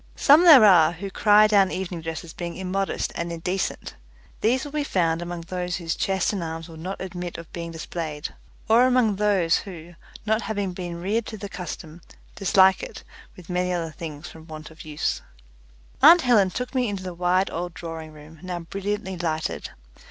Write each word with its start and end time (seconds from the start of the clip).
Some 0.15 0.45
there 0.45 0.65
are 0.65 0.93
who 0.93 1.11
cry 1.11 1.45
down 1.45 1.69
evening 1.69 2.01
dress 2.01 2.23
as 2.23 2.33
being 2.33 2.57
immodest 2.57 3.11
and 3.13 3.31
indecent. 3.31 3.93
These 4.39 4.65
will 4.65 4.71
be 4.71 4.83
found 4.83 5.21
among 5.21 5.41
those 5.41 5.75
whose 5.75 5.93
chest 5.95 6.33
and 6.33 6.41
arms 6.43 6.67
will 6.67 6.75
not 6.77 6.99
admit 6.99 7.37
of 7.37 7.53
being 7.53 7.69
displayed, 7.69 8.33
or 8.67 8.87
among 8.87 9.17
those 9.17 9.57
who, 9.57 9.93
not 10.25 10.41
having 10.41 10.73
been 10.73 10.99
reared 10.99 11.27
to 11.27 11.37
the 11.37 11.47
custom, 11.47 12.01
dislike 12.33 12.81
it 12.81 13.03
with 13.37 13.47
many 13.47 13.71
other 13.71 13.91
things 13.91 14.27
from 14.27 14.47
want 14.47 14.71
of 14.71 14.83
use. 14.85 15.21
Aunt 16.01 16.21
Helen 16.21 16.49
took 16.49 16.73
me 16.73 16.89
into 16.89 17.03
the 17.03 17.13
wide 17.13 17.51
old 17.51 17.75
drawing 17.75 18.11
room, 18.11 18.39
now 18.41 18.61
brilliantly 18.61 19.17
lighted. 19.17 19.69